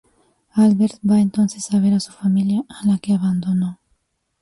Albert 0.55 0.97
va 1.07 1.19
entonces 1.19 1.71
a 1.75 1.79
ver 1.79 1.93
a 1.93 1.99
su 1.99 2.11
familia, 2.11 2.63
a 2.69 2.87
la 2.87 2.97
que 2.97 3.13
abandonó. 3.13 3.79